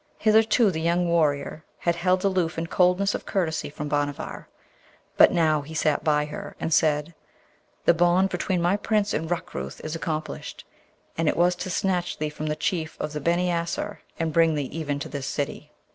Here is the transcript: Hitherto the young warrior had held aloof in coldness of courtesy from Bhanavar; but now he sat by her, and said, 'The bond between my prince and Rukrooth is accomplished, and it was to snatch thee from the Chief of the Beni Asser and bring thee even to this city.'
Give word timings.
Hitherto 0.17 0.71
the 0.71 0.81
young 0.81 1.07
warrior 1.07 1.63
had 1.77 1.95
held 1.97 2.25
aloof 2.25 2.57
in 2.57 2.65
coldness 2.65 3.13
of 3.13 3.27
courtesy 3.27 3.69
from 3.69 3.87
Bhanavar; 3.87 4.47
but 5.15 5.31
now 5.31 5.61
he 5.61 5.75
sat 5.75 6.03
by 6.03 6.25
her, 6.25 6.55
and 6.59 6.73
said, 6.73 7.13
'The 7.85 7.93
bond 7.93 8.29
between 8.29 8.63
my 8.63 8.77
prince 8.77 9.13
and 9.13 9.29
Rukrooth 9.29 9.79
is 9.85 9.95
accomplished, 9.95 10.63
and 11.19 11.27
it 11.29 11.37
was 11.37 11.53
to 11.57 11.69
snatch 11.69 12.17
thee 12.17 12.29
from 12.29 12.47
the 12.47 12.55
Chief 12.55 12.97
of 12.99 13.13
the 13.13 13.21
Beni 13.21 13.51
Asser 13.51 14.01
and 14.17 14.33
bring 14.33 14.55
thee 14.55 14.69
even 14.71 14.97
to 14.97 15.07
this 15.07 15.27
city.' 15.27 15.69